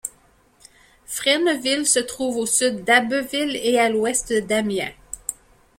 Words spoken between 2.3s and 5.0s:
au sud d'Abbeville et à l'ouest d'Amiens.